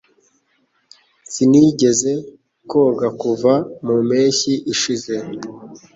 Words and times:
Sinigeze 1.31 2.11
koga 2.69 3.07
kuva 3.21 3.53
mu 3.85 3.95
mpeshyi 4.07 4.53
ishize 4.73 5.13